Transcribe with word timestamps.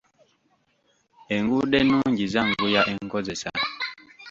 Enguudo 1.35 1.75
ennungi 1.81 2.25
zanguya 2.33 2.81
enkozesa. 2.93 3.49